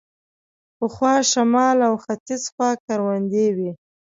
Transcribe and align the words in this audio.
پخوا 0.77 1.13
شمال 1.31 1.77
او 1.89 1.93
ختیځ 2.03 2.43
خوا 2.53 2.69
کروندې 2.85 3.47
وې. 3.55 3.71